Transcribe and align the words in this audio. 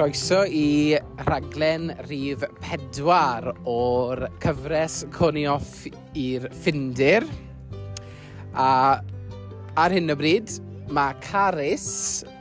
croeso 0.00 0.46
i 0.48 0.96
rhaglen 1.26 1.90
rhif 2.06 2.40
pedwar 2.62 3.50
o'r 3.68 4.22
cyfres 4.40 4.94
Cwni 5.12 5.42
Off 5.52 5.82
i'r 6.16 6.46
Ffindir. 6.56 7.26
A 8.56 8.96
ar 9.76 9.92
hyn 9.92 10.08
o 10.08 10.16
bryd, 10.16 10.54
mae 10.88 11.12
Caris, 11.26 11.84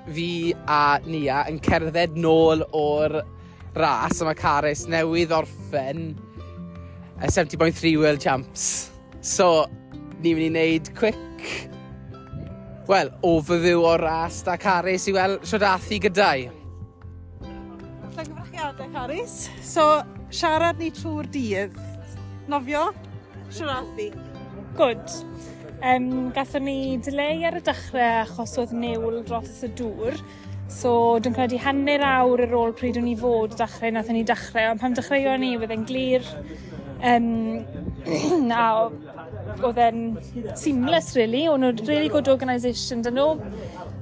fi 0.07 0.53
a 0.71 1.01
Nia 1.03 1.41
yn 1.51 1.59
cerdded 1.65 2.15
nôl 2.15 2.63
o'r 2.71 3.17
ras, 3.75 4.21
a 4.21 4.29
mae 4.29 4.39
Caris 4.39 4.85
newydd 4.87 5.35
orffen 5.35 6.13
y 7.19 7.27
70.3 7.27 7.91
World 7.99 8.23
Champs. 8.23 8.69
So, 9.19 9.65
ni'n 10.21 10.39
mynd 10.39 10.45
i 10.45 10.53
wneud 10.53 10.93
quick, 11.01 11.43
wel, 12.87 13.11
overview 13.27 13.83
o'r 13.91 14.07
ras 14.07 14.39
da 14.47 14.55
Caris 14.55 15.09
i 15.11 15.17
weld 15.19 15.43
sio 15.43 15.59
dath 15.59 15.91
i 15.91 15.99
gydau. 16.07 16.47
Morris. 19.09 19.49
So, 19.65 20.03
siarad 20.29 20.77
ni 20.77 20.91
trwy'r 20.93 21.25
dydd. 21.33 21.77
Nofio? 22.51 22.91
Siaraddi. 23.49 24.11
Good. 24.77 25.01
Um, 25.81 26.29
gathon 26.35 26.67
ni 26.67 26.99
dileu 27.01 27.41
ar 27.49 27.57
y 27.57 27.63
dechrau 27.65 28.19
achos 28.19 28.53
oedd 28.61 28.75
newl 28.77 29.23
dros 29.25 29.63
y 29.65 29.71
dŵr. 29.79 30.19
So 30.69 30.91
dwi'n 31.25 31.33
credu 31.39 31.57
hanner 31.63 32.05
awr 32.05 32.45
ar 32.45 32.53
ôl 32.59 32.75
pryd 32.77 33.01
o'n 33.01 33.09
i 33.09 33.15
fod 33.17 33.57
dechrau, 33.57 33.95
nath 33.95 34.13
ni 34.13 34.21
dechrau, 34.29 34.75
ond 34.75 34.83
pam 34.83 34.93
dechreuon 34.93 35.41
ni, 35.41 35.55
oedd 35.57 35.73
e'n 35.73 35.89
glir. 35.89 36.29
Um, 37.01 37.65
a 38.53 38.67
oedd 39.63 39.85
e'n 39.87 40.03
seamless, 40.53 41.15
really. 41.17 41.47
O'n 41.49 41.65
nhw'n 41.65 41.81
really 41.89 42.13
good 42.13 42.29
organisation 42.29 43.01
dyn 43.01 43.17
nhw 43.17 43.33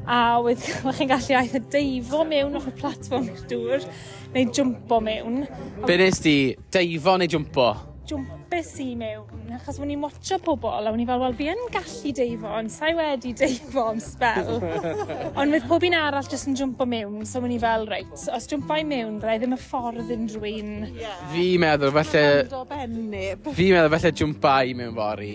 a 0.07 0.39
wedyn 0.43 0.93
chi'n 0.97 1.11
gallu 1.11 1.38
aeth 1.39 1.57
y 1.59 1.63
deifo 1.73 2.23
mewn 2.27 2.55
o'r 2.59 2.71
platform 2.79 3.27
i'r 3.34 3.43
dŵr 3.51 3.85
neu 4.34 4.48
jwmpo 4.55 5.01
mewn. 5.04 5.43
Be 5.87 5.99
nes 5.99 6.23
di? 6.23 6.37
Deifo 6.73 7.18
neu 7.20 7.32
jwmpo? 7.32 7.68
jwmpus 8.08 8.70
i 8.84 8.88
mewn, 8.98 9.52
achos 9.55 9.77
o'n 9.82 9.91
i'n 9.91 10.04
watcho 10.04 10.38
pobl, 10.44 10.70
a 10.72 10.91
o'n 10.91 11.02
i 11.04 11.05
fel, 11.08 11.22
wel, 11.22 11.36
fi 11.38 11.50
yn 11.52 11.62
gallu 11.74 12.13
deifo, 12.16 12.50
ond 12.60 12.72
sa'i 12.72 12.96
wedi 12.98 13.34
deifo 13.38 13.84
am 13.91 14.02
spel. 14.04 14.58
ond 15.40 15.55
fydd 15.55 15.68
pob 15.70 15.86
un 15.88 15.98
arall 15.98 16.30
jyst 16.32 16.50
yn 16.52 16.58
jwmpo 16.60 16.88
mewn, 16.90 17.22
so 17.28 17.41
o'n 17.44 17.55
i 17.55 17.60
fel, 17.62 17.88
reit, 17.91 18.13
os 18.34 18.50
jwmpa 18.52 18.80
i 18.82 18.85
mewn, 18.88 19.20
rai 19.24 19.38
ddim 19.41 19.58
y 19.58 19.62
ffordd 19.62 20.13
yn 20.16 20.28
drwy'n... 20.32 20.74
Yeah. 20.98 21.24
Fi 21.34 21.48
meddwl, 21.62 21.94
falle... 21.98 22.26
Fi 23.48 23.70
meddwl, 23.76 23.94
falle 23.98 24.13
jwmpa 24.24 24.58
i 24.68 24.78
mewn 24.78 24.96
fori. 24.98 25.32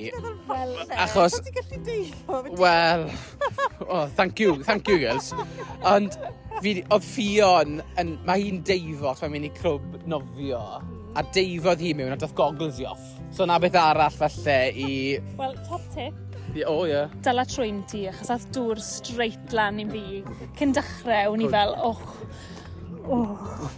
Wel, 0.51 0.77
e. 0.87 0.89
achos... 1.07 1.41
Wel, 2.59 3.09
oh, 3.89 4.07
thank 4.17 4.41
you, 4.41 4.63
thank 4.65 4.89
you, 4.89 4.99
girls. 5.03 5.33
Ond 5.85 6.17
fi, 6.63 6.75
oedd 6.95 7.07
Fion, 7.07 7.79
yn, 8.01 8.17
mae 8.27 8.45
hi'n 8.47 8.61
deifo, 8.67 9.13
so 9.17 9.27
mae'n 9.27 9.35
mynd 9.37 9.49
i 9.49 9.53
clwb 9.57 10.05
nofio, 10.11 10.61
a 11.19 11.25
deifodd 11.35 11.83
hi 11.83 11.93
mewn 11.99 12.15
a 12.15 12.19
dath 12.21 12.35
goggles 12.39 12.81
i 12.83 12.87
off. 12.89 13.03
So 13.35 13.47
na 13.49 13.59
beth 13.63 13.79
arall 13.79 14.15
falle 14.15 14.59
i... 14.77 14.93
Wel, 15.41 15.57
top 15.69 15.85
tip. 15.95 16.39
Ie, 16.53 16.65
o 16.69 16.83
ie. 16.89 17.05
Dyla 17.25 17.47
trwy'n 17.49 17.83
ti, 17.89 18.05
achos 18.11 18.33
ath 18.35 18.49
dŵr 18.55 18.81
straight 18.85 19.55
lan 19.57 19.81
i 19.81 19.87
fi. 19.89 20.23
Cyn 20.59 20.75
dechrau, 20.77 21.33
o'n 21.33 21.45
i 21.47 21.51
fel, 21.53 21.75
och, 21.89 22.03
oh, 23.09 23.69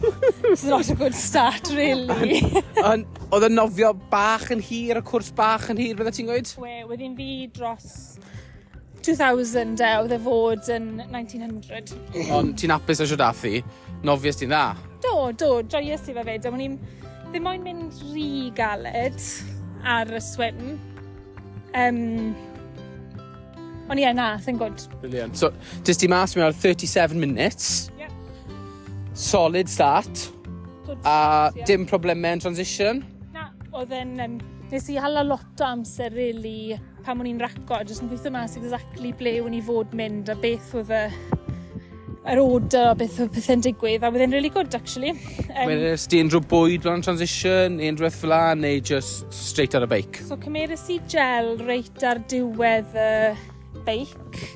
is 0.51 0.65
not 0.67 0.91
a 0.91 0.99
good 0.99 1.15
start, 1.15 1.71
really. 1.75 2.43
Oedd 2.83 3.49
y 3.49 3.53
nofio 3.53 3.95
bach 4.11 4.51
yn 4.55 4.63
hir, 4.63 4.99
y 5.01 5.07
cwrs 5.07 5.31
bach 5.39 5.71
yn 5.73 5.81
hir, 5.81 5.95
bydde 5.99 6.17
ti'n 6.19 6.33
gweud? 6.33 6.57
We, 6.63 6.81
wedyn 6.91 7.15
fi 7.19 7.31
dros 7.55 7.95
2000 9.05 9.83
e, 9.85 9.91
oedd 10.01 10.15
e 10.17 10.21
fod 10.25 10.71
yn 10.73 10.89
1900. 11.11 11.93
Ond 12.33 12.57
ti'n 12.61 12.73
apus 12.75 13.03
o 13.05 13.09
siodathu, 13.09 13.59
nofies 14.07 14.41
ti'n 14.41 14.53
dda? 14.53 14.65
Do, 15.05 15.17
do, 15.37 15.51
joyous 15.69 16.09
i 16.09 16.17
fe 16.17 16.25
fyd. 16.25 16.49
O'n 16.49 16.65
i'n 16.65 16.79
ddim 17.29 17.45
moyn 17.45 17.65
mynd 17.67 18.01
rhy 18.13 18.51
galed 18.57 19.21
ar 19.85 20.11
y 20.15 20.25
swim. 20.25 20.75
Um, 21.75 22.35
Ond 23.93 24.01
ie, 24.01 24.07
na, 24.17 24.31
thyn 24.41 24.57
gwrdd. 24.57 24.87
Brilliant. 25.03 25.37
So, 25.37 25.51
dys 25.85 25.99
ti 26.01 26.09
mas 26.09 26.33
mewn 26.39 26.55
37 26.57 27.19
minutes. 27.21 27.91
Yep. 28.01 28.15
Solid 29.13 29.69
start. 29.69 30.31
Good 30.87 31.03
start, 31.03 31.05
A 31.05 31.53
yeah. 31.53 31.67
dim 31.69 31.85
problemau 31.89 32.39
yn 32.39 32.41
transition. 32.41 33.03
Na, 33.35 33.51
oedd 33.77 33.93
e'n... 33.93 34.17
Um, 34.25 34.39
nes 34.73 34.89
i 34.89 34.97
hala 34.99 35.23
lot 35.27 35.61
o 35.61 35.69
amser, 35.69 36.15
really, 36.17 36.79
pam 37.05 37.21
o'n 37.21 37.29
i'n 37.29 37.41
raco, 37.43 37.79
jyst 37.85 38.05
yn 38.05 38.11
gweithio 38.11 38.33
mas 38.35 38.57
exactly 38.61 39.13
ble 39.19 39.39
o'n 39.45 39.57
i 39.57 39.63
fod 39.65 39.93
mynd 39.97 40.31
a 40.33 40.37
beth 40.41 40.73
oedd 40.81 40.93
y 40.95 41.03
yr 42.33 42.41
order 42.41 42.91
a 42.91 42.95
beth 42.97 43.19
oedd 43.21 43.33
pethau'n 43.35 43.65
digwydd 43.67 44.05
a 44.07 44.11
wedi'n 44.13 44.33
really 44.33 44.51
good 44.53 44.75
actually. 44.77 45.13
Um, 45.51 45.69
Wedyn 45.69 46.07
di 46.11 46.21
unrhyw 46.25 46.45
bwyd 46.49 46.87
fan 46.89 47.05
transition, 47.05 47.77
unrhyw 47.77 48.09
beth 48.09 48.21
fel 48.23 48.37
neu 48.61 48.81
just 48.81 49.29
straight 49.37 49.77
ar 49.77 49.85
y 49.85 49.91
beic? 49.93 50.23
So 50.25 50.39
cymerus 50.41 50.87
i 50.93 51.01
gel 51.13 51.55
reit 51.69 52.07
ar 52.09 52.23
diwedd 52.33 52.97
y 52.97 53.11
beic 53.85 54.47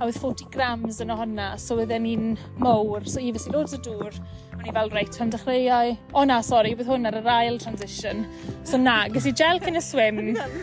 a 0.00 0.06
oedd 0.06 0.16
40 0.16 0.46
grams 0.54 1.02
yn 1.02 1.10
ohona, 1.12 1.52
so 1.60 1.76
wedi'n 1.80 2.06
un 2.14 2.30
mowr, 2.62 3.04
so 3.04 3.20
i 3.20 3.34
fes 3.34 3.50
i 3.50 3.56
loads 3.56 3.74
o 3.76 3.82
dŵr 3.84 4.14
o'n 4.60 4.68
i 4.68 4.74
fel 4.76 4.90
reit 4.92 5.16
am 5.22 5.30
dechreuau. 5.32 5.94
O 6.12 6.24
na, 6.28 6.40
sori, 6.44 6.74
bydd 6.76 6.90
hwn 6.90 7.08
ar 7.08 7.16
yr 7.20 7.28
ail 7.32 7.58
transition. 7.62 8.26
So 8.68 8.80
na, 8.80 9.06
ges 9.12 9.28
i 9.30 9.32
gel 9.36 9.60
cyn 9.64 9.80
y 9.80 9.84
swim. 9.84 10.20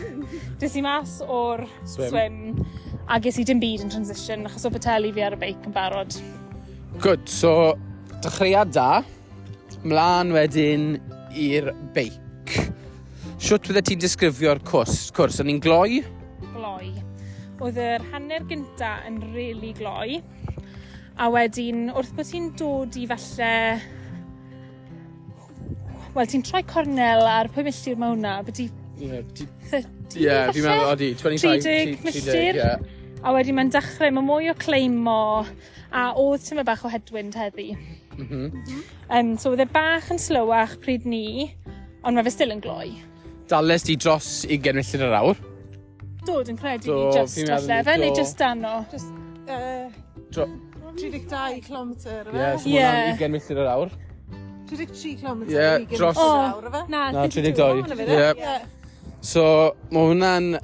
Ges 0.60 0.74
i 0.78 0.82
mas 0.82 1.18
o'r 1.22 1.64
swim. 1.86 2.10
swim. 2.10 2.38
A 3.08 3.18
ges 3.22 3.38
i 3.40 3.44
dim 3.46 3.60
byd 3.62 3.84
yn 3.86 3.92
transition, 3.92 4.46
achos 4.46 4.66
o 4.68 4.72
pateli 4.74 5.12
fi 5.14 5.24
ar 5.26 5.36
y 5.36 5.40
beic 5.40 5.66
yn 5.66 5.74
barod. 5.74 6.14
Good, 7.02 7.26
so 7.30 7.74
dechreuad 8.24 8.74
da. 8.74 9.02
Mlaen 9.86 10.34
wedyn 10.34 10.96
i'r 11.34 11.72
beic. 11.94 12.58
Siwt 13.38 13.68
fydde 13.70 13.84
ti'n 13.86 14.02
disgrifio'r 14.02 14.62
cwrs? 14.66 15.08
Cwrs, 15.14 15.38
o'n 15.42 15.50
i'n 15.54 15.62
gloi? 15.62 16.02
Gloi. 16.54 16.90
Oedd 17.62 17.78
yr 17.82 18.02
hanner 18.12 18.44
gynta 18.50 18.98
yn 19.06 19.22
really 19.34 19.72
gloi 19.78 20.20
A 21.18 21.26
wedyn, 21.34 21.88
wrth 21.98 22.12
bod 22.14 22.28
ti'n 22.28 22.52
dod 22.58 22.94
i 22.98 23.04
falle... 23.10 23.54
Wel, 26.14 26.28
ti'n 26.30 26.44
troi 26.46 26.62
cornel 26.66 27.24
ar 27.26 27.50
pwy 27.54 27.64
milltir 27.66 27.98
mae 27.98 28.12
hwnna? 28.12 28.36
Bydy... 28.46 28.68
Ie, 29.02 30.36
fi'n 30.54 30.62
meddwl, 30.62 30.84
odi, 30.92 31.08
25, 31.18 31.66
30, 31.66 31.98
milltir. 32.06 32.60
30. 32.62 32.94
A 33.26 33.32
wedyn 33.34 33.58
mae'n 33.58 33.72
dechrau, 33.74 34.12
mae 34.14 34.26
mwy 34.28 34.52
o 34.52 34.54
cleimo 34.62 35.18
a 35.90 36.04
oedd 36.22 36.46
tyma 36.46 36.62
bach 36.68 36.86
o 36.86 36.92
headwind 36.92 37.34
heddi. 37.38 37.72
Mm 38.18 38.54
um, 39.10 39.34
so, 39.38 39.52
oedd 39.52 39.64
e 39.64 39.68
bach 39.74 40.08
yn 40.14 40.22
slywach 40.22 40.78
pryd 40.84 41.06
ni, 41.08 41.48
ond 42.06 42.18
mae 42.18 42.26
fe 42.26 42.34
still 42.36 42.54
yn 42.54 42.62
gloi. 42.62 42.92
Dales 43.50 43.86
di 43.88 43.98
dros 43.98 44.30
20 44.46 44.78
milltir 44.78 45.06
yr 45.08 45.18
awr? 45.18 45.42
Dod 46.28 46.54
yn 46.54 46.58
credu, 46.60 46.92
do, 46.92 47.02
just 47.16 47.42
falle, 47.42 47.82
fe 47.90 47.98
neu 47.98 48.14
just 48.14 48.38
dano. 48.38 48.80
Just, 48.94 49.10
uh... 49.50 49.88
Dro 50.30 50.46
32 50.98 51.60
km, 51.66 51.92
fe? 52.04 52.16
Ie, 52.34 52.50
so 52.62 52.72
yeah. 52.72 53.12
20 53.14 53.34
milltir 53.34 53.62
yr 53.62 53.70
awr. 53.72 53.94
33 54.68 55.14
km, 55.22 55.44
yeah, 55.48 55.78
dros... 55.94 56.18
awr. 56.20 56.68
Na, 56.92 57.06
na 57.14 57.28
32. 57.28 57.86
32. 57.88 58.18
Yep. 58.18 58.42
Yeah. 58.42 58.66
So, 59.24 59.44
mae 59.94 60.10
hwnna'n 60.12 60.58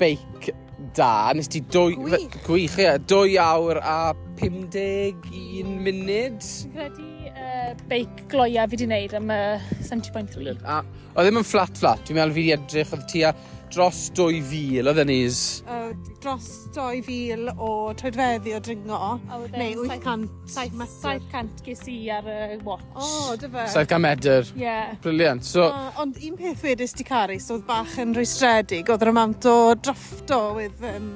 beic 0.00 0.50
da. 0.96 1.30
Nes 1.36 1.50
ti 1.52 1.62
dwy... 1.64 1.96
Gwych. 2.00 2.40
Gwych, 2.46 2.80
ie. 2.82 2.96
Dwy 3.08 3.38
awr 3.42 3.80
a 3.82 3.98
51 4.40 5.76
munud. 5.84 6.42
Dwi'n 6.42 6.74
Credu 6.74 7.06
uh, 7.32 7.70
beic 7.90 8.24
gloia 8.32 8.66
fi 8.68 8.76
wedi 8.76 8.88
wneud 8.88 9.14
am 9.18 9.32
uh, 9.34 9.70
70.3. 9.80 10.58
A 10.64 10.80
oedd 10.82 11.28
ddim 11.28 11.40
yn 11.40 11.48
flat 11.48 11.80
flat. 11.80 12.02
Dwi'n 12.06 12.20
meddwl 12.20 12.36
fi 12.36 12.44
wedi 12.44 12.56
edrych 12.58 12.92
oedd 12.96 13.06
tua 13.10 13.32
dros 13.74 14.08
2000 14.16 14.88
oedd 14.90 15.00
yn 15.04 15.12
is. 15.12 15.38
Uh, 15.68 15.92
dros 16.22 16.48
2000 16.76 17.52
o 17.56 17.70
troedfeddi 17.98 18.54
o 18.56 18.60
dringo. 18.64 18.98
Oh, 19.18 19.44
neu 19.54 19.84
800 19.84 20.76
metr. 20.78 20.92
700 21.02 21.64
ges 21.66 21.84
i 21.90 21.96
ar 22.14 22.28
y 22.28 22.58
watch. 22.66 22.84
O, 22.94 23.04
oh, 23.04 23.32
dyfe. 23.40 23.66
700 23.74 24.02
medr. 24.04 24.52
Ie. 24.54 24.64
Yeah. 24.64 24.94
Briliant. 25.04 25.46
So... 25.46 25.68
Uh, 25.68 25.90
ond 26.02 26.18
un 26.24 26.38
peth 26.40 26.64
wedys 26.66 26.96
ti 26.96 27.06
Caris, 27.08 27.48
so 27.48 27.58
oedd 27.58 27.66
bach 27.68 27.96
yn 28.00 28.16
rwystredig, 28.16 28.88
oedd 28.92 29.06
yr 29.06 29.12
amount 29.12 29.48
o 29.48 29.56
drafto 29.78 30.42
with, 30.58 30.84
um, 30.88 31.10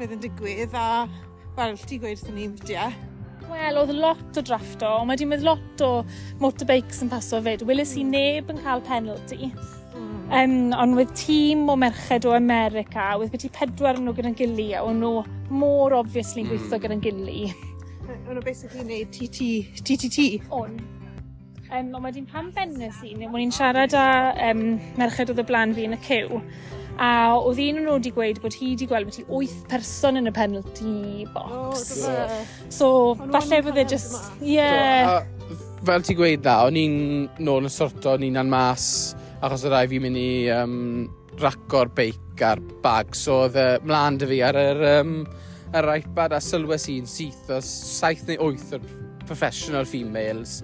with 0.00 0.14
yn 0.14 0.22
digwydd 0.24 0.76
a, 0.76 1.06
wel, 1.58 1.78
ti 1.86 2.00
gweud 2.02 2.18
wrthyn 2.18 2.38
ni, 2.38 2.50
fyddia. 2.58 2.90
Wel, 3.46 3.78
oedd 3.78 3.94
lot 3.94 4.38
o 4.38 4.42
drafto, 4.42 4.90
ond 5.00 5.10
mae 5.10 5.20
di 5.20 5.28
mynd 5.28 5.46
lot 5.46 5.86
o 5.86 5.90
motorbikes 6.42 7.04
yn 7.04 7.12
paso 7.12 7.38
fyd. 7.44 7.62
Wilys 7.68 7.94
i 7.94 8.02
mm. 8.02 8.14
neb 8.16 8.54
yn 8.54 8.62
cael 8.64 8.82
penalty. 8.88 9.52
Um, 10.26 10.72
ond 10.74 10.96
wedd 10.98 11.12
tîm 11.14 11.68
o 11.70 11.76
merched 11.78 12.24
o 12.26 12.32
America, 12.34 13.12
wedd 13.20 13.30
beth 13.30 13.46
i 13.46 13.50
pedwar 13.54 13.98
nhw 14.02 14.14
gyda'n 14.16 14.34
gili, 14.34 14.72
a 14.74 14.82
o'n 14.82 14.98
nhw 14.98 15.20
mor 15.54 15.94
obviously 15.94 16.42
yn 16.42 16.48
gweithio 16.50 16.72
hmm. 16.72 16.82
gyda'n 16.82 17.02
gili. 17.04 17.42
O'n 18.26 18.32
nhw 18.34 18.42
basically 18.42 18.82
yn 18.82 18.88
gwneud 18.90 19.84
TTT? 19.86 20.24
On. 20.50 20.74
Um, 21.70 21.92
ond 21.94 22.08
wedyn 22.08 22.26
pan 22.30 22.48
bennes 22.54 22.98
i, 23.06 23.12
o'n 23.14 23.38
i'n 23.38 23.54
siarad 23.54 23.94
â 23.94 24.06
um, 24.48 24.64
merched 24.98 25.30
oedd 25.30 25.42
y 25.42 25.44
blaen 25.46 25.74
fi 25.76 25.86
yn 25.86 25.94
y 25.94 26.00
cyw, 26.02 26.40
a 27.02 27.10
oedd 27.36 27.62
un 27.62 27.78
o'n 27.78 27.86
nhw 27.86 27.94
wedi 28.00 28.12
gweud 28.16 28.40
bod 28.42 28.58
hi 28.58 28.72
wedi 28.72 28.88
gweld 28.90 29.06
beth 29.10 29.20
i 29.22 29.26
8 29.28 29.54
person 29.70 30.18
yn 30.22 30.30
y 30.30 30.34
penalty 30.34 31.26
box. 31.36 32.00
Oh, 32.02 32.10
yeah. 32.10 32.34
So, 32.66 32.90
falle 33.30 33.62
fydde 33.68 33.86
just... 33.94 34.18
Ie. 34.40 34.56
Yeah. 34.56 35.22
So, 35.22 35.62
fel 35.86 36.02
ti 36.02 36.18
gweud 36.18 36.42
dda, 36.42 36.56
o'n 36.66 36.82
i'n 36.82 36.98
nôl 37.46 37.70
yn 37.70 37.72
sorto, 37.72 38.16
o'n 38.16 38.26
i'n 38.26 38.42
an 38.42 38.50
mas, 38.50 38.88
achos 39.44 39.66
y 39.66 39.72
rai 39.72 39.84
fi'n 39.90 40.06
mynd 40.06 40.20
i 40.20 40.30
um, 40.54 40.78
racor 41.42 41.90
beic 41.96 42.44
ar 42.44 42.62
bag. 42.84 43.14
So 43.16 43.42
oedd 43.46 43.58
y 43.60 43.68
mlaen 43.86 44.20
dy 44.20 44.30
fi 44.30 44.40
ar 44.46 44.58
yr, 44.60 44.82
um, 45.00 45.18
yr 45.76 45.92
iPad 45.98 46.36
a 46.36 46.40
sylwes 46.42 46.88
i'n 46.92 47.08
syth 47.10 47.52
o 47.52 47.60
7 47.64 48.30
neu 48.30 48.52
8 48.54 48.76
o'r 48.78 48.90
professional 49.26 49.88
females 49.88 50.60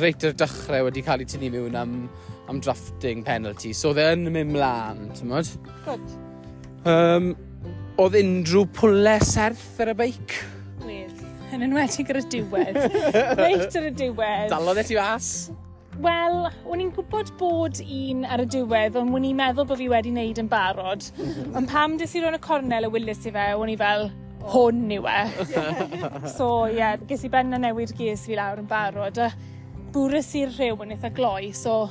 reit 0.00 0.24
yr 0.24 0.36
dechrau 0.38 0.86
wedi 0.86 1.02
cael 1.04 1.22
ei 1.24 1.28
tynnu 1.28 1.50
mewn 1.52 1.76
am, 1.76 1.96
am 2.48 2.60
drafting 2.64 3.24
penalty. 3.26 3.72
So 3.76 3.92
oedd 3.92 4.00
e 4.00 4.08
yn 4.14 4.28
mynd 4.32 4.54
mlaen, 4.54 5.10
ti'n 5.16 5.32
modd? 5.32 5.50
Good. 5.86 6.14
Um, 6.88 7.32
oedd 8.00 8.16
unrhyw 8.22 8.64
pwle 8.78 9.18
serth 9.26 9.82
ar 9.82 9.92
y 9.92 9.96
beic? 9.98 10.38
Wedd. 10.86 11.20
Yn 11.52 11.66
enwedig 11.68 12.14
ar 12.14 12.22
y 12.22 12.24
diwedd. 12.32 12.80
reit 13.42 13.76
ar 13.76 13.90
y 13.90 13.92
diwedd. 13.98 14.48
Dalodd 14.52 14.80
e 14.80 14.86
ti 14.88 14.96
fas? 14.96 15.34
Wel, 16.00 16.38
o'n 16.72 16.80
i'n 16.80 16.90
gwybod 16.96 17.34
bod 17.36 17.78
un 17.84 18.22
ar 18.24 18.40
y 18.40 18.46
diwedd, 18.48 18.96
ond 18.96 19.12
o'n 19.12 19.26
i'n 19.28 19.36
meddwl 19.36 19.66
bod 19.68 19.80
fi 19.80 19.90
wedi 19.92 20.12
wneud 20.14 20.40
yn 20.40 20.48
barod. 20.48 21.04
ond 21.52 21.68
pam 21.68 21.98
dys 22.00 22.14
i 22.16 22.22
roi'n 22.22 22.38
y 22.38 22.40
cornel 22.42 22.88
y 22.88 22.90
wylis 22.94 23.26
i 23.28 23.32
fe, 23.34 23.50
o'n 23.58 23.72
i 23.72 23.76
fel, 23.76 24.08
hwn 24.54 24.86
yw 24.96 25.08
e. 25.10 25.18
so, 26.36 26.48
ie, 26.70 26.78
yeah, 26.78 26.96
ges 27.08 27.26
i 27.28 27.32
ben 27.32 27.52
a 27.52 27.60
newid 27.60 27.92
ges 27.98 28.24
fi 28.28 28.40
lawr 28.40 28.62
yn 28.62 28.70
barod. 28.70 29.20
A 29.20 29.28
bwrys 29.92 30.32
i'r 30.40 30.54
rhyw 30.56 30.80
yn 30.86 30.96
eitha 30.96 31.12
gloi, 31.12 31.52
so... 31.56 31.84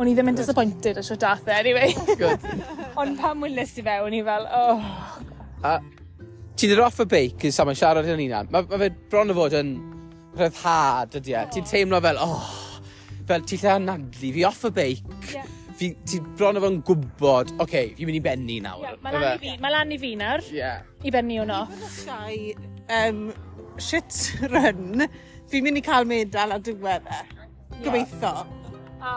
O'n 0.00 0.08
i 0.08 0.14
ddim 0.16 0.30
yn 0.30 0.38
disappointed 0.38 0.96
o 0.96 1.02
sio 1.04 1.18
dath 1.20 1.50
e, 1.50 1.56
anyway. 1.58 1.92
ond 3.00 3.18
pam 3.20 3.42
wylis 3.44 3.74
i 3.82 3.84
fe, 3.84 3.98
o'n 4.06 4.16
i 4.16 4.22
fel, 4.24 4.46
oh... 4.54 4.86
A, 5.66 5.80
ti 6.54 6.70
ddod 6.70 6.86
off 6.86 7.02
y 7.02 7.10
beic, 7.10 7.42
yn 7.50 7.52
saman 7.52 7.76
siarad 7.76 8.08
yn 8.08 8.22
unan. 8.28 8.54
Mae 8.54 8.70
ma 8.70 8.78
fe 8.80 8.94
bron 9.10 9.34
o 9.34 9.36
fod 9.36 9.58
yn 9.58 9.74
rhyddhad 10.38 11.16
ydy 11.20 11.34
e. 11.34 11.40
Oh. 11.40 11.48
Ti'n 11.54 11.66
teimlo 11.68 12.00
fel, 12.04 12.20
oh, 12.22 12.50
fel 13.28 13.46
ti'n 13.48 13.62
lle 13.62 13.72
anadlu, 13.76 14.30
fi 14.36 14.46
off 14.48 14.62
y 14.68 14.72
beic. 14.76 15.10
Yeah. 15.32 15.56
Fi, 15.80 15.90
ti 16.04 16.20
bron 16.36 16.58
o 16.58 16.62
fo'n 16.64 16.80
gwybod, 16.84 17.54
oce, 17.54 17.62
okay, 17.64 17.92
fi'n 17.96 18.10
mynd 18.10 18.18
i 18.18 18.22
benni 18.24 18.58
nawr. 18.60 18.82
Yeah, 18.84 18.98
mae 19.04 19.14
lan, 19.16 19.38
fi, 19.40 19.52
ma 19.62 19.70
lan 19.72 19.94
i 19.94 20.00
fi 20.00 20.10
nawr, 20.20 20.44
yeah. 20.52 20.82
i 21.06 21.12
benni 21.14 21.38
o'n 21.40 21.52
off. 21.56 21.72
Fi'n 22.04 22.66
um, 22.98 23.22
shit 23.80 24.18
run, 24.52 25.06
fi'n 25.48 25.64
mynd 25.64 25.80
i 25.80 25.84
cael 25.86 26.08
medal 26.10 26.56
ar 26.56 26.66
diwedd 26.66 27.08
e. 27.08 27.22
Gobeitho. 27.80 28.34
Yeah. 28.44 28.58
A 29.00 29.14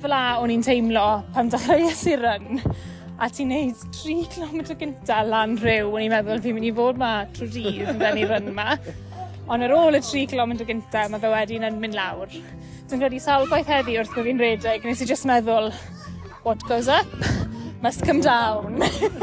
fela 0.00 0.22
o'n 0.40 0.54
i'n 0.54 0.64
teimlo 0.64 1.04
pan 1.34 1.52
dechreuais 1.52 2.06
i'r 2.08 2.24
run 2.24 2.62
a 3.20 3.28
ti'n 3.28 3.50
neud 3.52 3.82
3 3.92 4.30
km 4.32 4.62
gyntaf 4.80 5.26
lan 5.28 5.58
rhyw, 5.60 5.90
o'n 5.92 6.06
i'n 6.06 6.14
meddwl 6.14 6.40
fi'n 6.40 6.56
mynd 6.56 6.70
i 6.70 6.72
fod 6.78 7.00
ma 7.00 7.10
trwy 7.36 7.50
dydd 7.52 7.92
yn 7.92 8.00
benni 8.00 8.24
run 8.30 8.48
ma. 8.56 8.72
Ond 9.50 9.64
ar 9.66 9.72
ôl 9.74 9.98
y 9.98 10.00
3 10.06 10.28
km 10.30 10.52
gyntaf, 10.62 11.08
mae 11.10 11.18
fe 11.18 11.30
wedyn 11.32 11.64
yn 11.66 11.78
mynd 11.82 11.96
lawr. 11.98 12.30
Dwi'n 12.86 13.00
credu 13.02 13.18
sawl 13.18 13.48
gwaith 13.50 13.66
heddi 13.66 13.96
wrth 13.98 14.12
bod 14.14 14.28
fi'n 14.28 14.38
redeg, 14.38 14.84
nes 14.86 15.00
i 15.02 15.06
just 15.10 15.26
meddwl, 15.26 15.72
what 16.44 16.62
goes 16.68 16.86
up? 16.86 17.10
Must 17.82 18.04
come 18.06 18.22
down. 18.22 18.78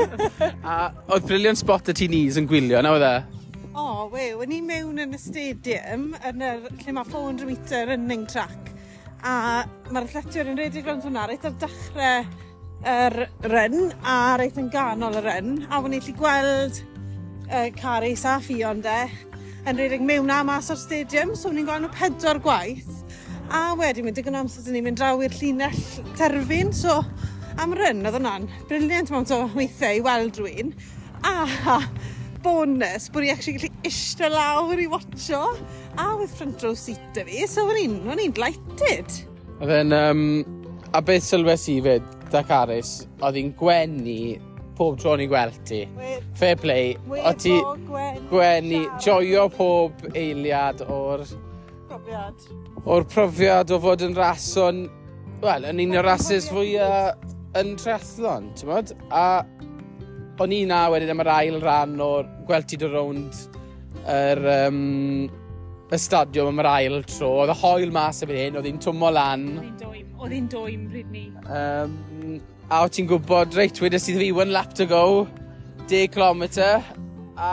a 0.68 0.89
oedd 1.15 1.29
briliant 1.29 1.62
spot 1.62 1.94
y 1.94 1.95
ti 1.95 2.09
knees 2.12 2.39
yn 2.41 2.50
gwylio, 2.50 2.81
na 2.83 2.91
oedd 2.97 3.06
e? 3.07 3.13
O, 3.69 3.85
oh, 3.85 4.01
we, 4.12 4.25
o'n 4.35 4.51
i 4.51 4.59
mewn 4.65 5.00
yn 5.06 5.15
y 5.15 5.21
stadium, 5.21 6.09
yn 6.27 6.44
yr, 6.44 6.68
lle 6.81 6.97
mae 6.97 7.07
400 7.07 7.47
metre 7.47 7.85
running 7.94 8.27
track, 8.27 8.73
a 9.23 9.63
mae'r 9.94 10.09
lletiwr 10.12 10.51
yn 10.51 10.59
redeg 10.59 10.91
rownd 10.91 11.07
hwnna, 11.07 11.23
reit 11.31 11.47
ar 11.47 11.56
dechrau 11.63 12.27
yr 12.97 13.18
ryn, 13.47 13.94
a 14.03 14.18
reit 14.44 14.59
yn 14.59 14.68
ganol 14.75 15.21
y 15.21 15.23
ryn, 15.23 15.56
a 15.69 15.80
o'n 15.80 15.95
i'n 15.95 16.03
gallu 16.03 16.18
gweld 16.19 16.83
uh, 17.47 17.69
Caris 17.80 18.27
a 18.27 18.35
Fion 18.44 18.83
de, 18.83 19.00
yn 19.68 19.75
redig 19.75 20.04
mewn 20.04 20.30
a 20.31 20.44
mas 20.48 20.69
o'r 20.72 20.80
stadium, 20.80 21.34
so 21.36 21.52
ni'n 21.52 21.68
nhw 21.68 21.90
pedwar 21.92 22.40
gwaith. 22.44 23.02
A 23.52 23.74
wedyn 23.80 24.06
mae 24.08 24.16
digon 24.16 24.38
amser 24.40 24.64
dyn 24.64 24.78
ni'n 24.78 24.86
mynd 24.86 25.00
draw 25.00 25.19
i'r 25.24 25.36
llinell 25.36 25.81
terfyn, 26.19 26.72
so 26.75 27.02
am 27.60 27.75
ryn 27.75 28.06
oedd 28.08 28.16
hwnna'n 28.16 28.48
briliant 28.69 29.12
mewn 29.12 29.28
to 29.28 29.42
weithiau 29.58 30.00
i 30.00 30.04
weld 30.06 30.40
rwy'n. 30.40 30.72
A 31.28 31.81
bonus 32.46 33.10
bod 33.12 33.28
i 33.28 33.34
actually 33.34 33.58
gallu 33.58 33.88
isio 33.90 34.30
lawr 34.31 34.80
i 34.80 34.88
watcho 34.92 35.44
a 36.00 36.10
with 36.16 36.36
front 36.38 36.64
row 36.64 36.75
seat 36.78 37.04
da 37.18 37.25
fi, 37.28 37.44
so 37.50 37.68
o'n 37.68 37.81
i'n, 37.81 37.98
o'n 38.08 38.24
i'n 38.24 38.36
delighted. 38.38 39.19
Oedd 39.60 39.74
e'n, 39.81 39.96
um, 39.98 40.24
a 40.96 41.04
beth 41.04 41.28
sylwes 41.28 41.68
i 41.74 41.81
fyd, 41.84 42.08
Dakaris, 42.31 43.02
oedd 43.19 43.42
hi'n 43.42 43.52
gwenu 43.60 44.22
pob 44.77 45.00
tro 45.01 45.15
ni 45.18 45.27
gweld 45.29 45.57
ti. 45.68 45.83
Fair 46.38 46.57
play. 46.62 46.95
O 47.18 47.33
ti 47.33 47.56
gwenu, 48.29 48.83
joio 49.03 49.47
pob 49.53 50.06
eiliad 50.13 50.83
o'r... 50.85 51.25
Profiad. 51.88 52.47
O'r 52.85 53.07
profiad 53.09 53.74
o 53.74 53.79
fod 53.83 54.06
yn 54.06 54.15
rason, 54.18 54.85
wel, 55.41 55.65
yn 55.71 55.81
un 55.83 55.97
o'r 55.97 56.07
rases 56.07 56.50
fwyaf 56.51 57.57
yn 57.57 57.74
triathlon, 57.79 58.51
ti'n 58.57 58.69
bod? 58.69 58.94
A 59.09 59.41
o'n 60.44 60.53
i 60.53 60.62
na 60.69 60.83
wedyn 60.94 61.13
am 61.13 61.23
yr 61.23 61.31
ail 61.33 61.59
ran 61.63 61.97
o'r 62.03 62.27
gweld 62.47 62.68
ti 62.69 62.77
dy 62.77 62.89
rownd 62.91 63.39
yr, 64.13 64.44
um, 64.68 65.25
y 65.88 66.00
stadiwm 66.03 66.51
am 66.51 66.62
yr 66.62 66.69
ail 66.69 67.00
tro. 67.07 67.31
Oedd 67.41 67.53
y 67.53 67.57
hoel 67.63 67.95
mas 67.95 68.21
efo'n 68.23 68.39
hyn, 68.44 68.59
oedd 68.59 68.69
hi'n 68.69 68.83
twmo 68.83 69.09
lan. 69.15 69.47
Oedd 69.56 69.65
hi'n 69.65 69.81
dwym, 69.81 70.13
oedd 70.19 70.38
hi'n 70.38 70.51
dwym 70.53 70.85
pryd 70.91 71.12
ni. 71.15 71.25
Um, 71.47 72.38
a 72.68 72.84
o 72.84 72.88
ti'n 72.92 73.08
gwybod, 73.08 73.56
reit, 73.56 73.80
wedys 73.80 74.08
ti 74.08 74.16
fi 74.18 74.31
one 74.36 74.52
lap 74.52 74.74
to 74.75 74.88
go, 74.90 75.28
10 75.88 76.10
km, 76.12 76.44
a 77.40 77.52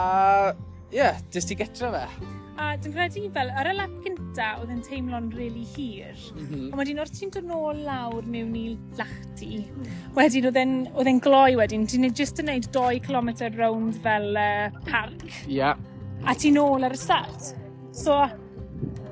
ie, 0.90 0.96
yeah, 0.98 1.20
dys 1.30 1.46
ti 1.46 1.56
getra 1.58 1.92
fe. 1.94 2.30
A 2.54 2.72
dwi'n 2.78 2.94
credu 2.94 3.28
fel, 3.34 3.50
ar 3.58 3.68
y 3.70 3.74
lap 3.74 3.94
gynta, 4.02 4.52
oedd 4.60 4.70
yn 4.74 4.82
teimlo'n 4.86 5.28
really 5.34 5.64
hir. 5.74 6.14
Mm 6.34 6.44
-hmm. 6.44 6.66
Ond 6.68 6.80
wedyn, 6.80 7.00
wrth 7.02 7.14
ti'n 7.18 7.32
dod 7.34 7.46
nôl 7.50 7.82
lawr 7.86 8.26
mewn 8.30 8.54
i 8.58 8.64
lachti, 8.98 9.64
mm. 9.66 9.90
wedyn 10.18 10.86
oedd 10.94 11.10
e'n 11.10 11.20
gloi 11.22 11.56
wedyn, 11.58 11.86
ti'n 11.90 12.06
just 12.14 12.42
yn 12.42 12.50
neud 12.50 12.70
2 12.74 13.02
km 13.06 13.30
rownd 13.58 13.98
fel 14.02 14.30
uh, 14.38 14.70
parc. 14.86 15.26
Ie. 15.46 15.58
Yeah. 15.60 15.78
A 16.26 16.34
ti'n 16.34 16.58
nôl 16.58 16.86
ar 16.86 16.94
y 16.94 16.98
start. 16.98 17.54
So, 17.94 18.18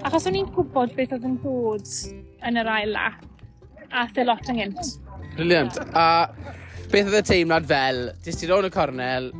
achos 0.03 0.27
o'n 0.27 0.39
i'n 0.39 0.51
gwybod 0.55 0.95
beth 0.99 1.15
oedd 1.19 1.27
yn 1.31 1.39
dod 1.43 1.95
yn 2.43 2.63
yr 2.63 2.75
ail 2.79 2.95
lap, 2.95 3.27
a 3.91 4.09
the 4.15 4.25
lot 4.25 4.47
ynghynt. 4.51 5.02
Brilliant. 5.37 5.79
A 5.96 6.29
beth 6.93 7.08
oedd 7.08 7.19
y 7.23 7.25
teimlad 7.25 7.67
fel, 7.69 8.02
Dys 8.25 8.38
ti 8.40 8.49
rown 8.50 8.69
y 8.69 8.70
cornel, 8.73 9.31